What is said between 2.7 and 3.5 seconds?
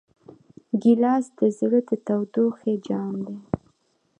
جام دی.